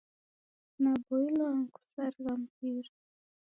[0.81, 2.89] Naboilwaa ni kusarigha mpira.